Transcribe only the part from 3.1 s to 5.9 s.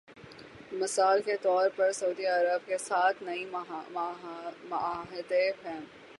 نئے معاہدے ہیں۔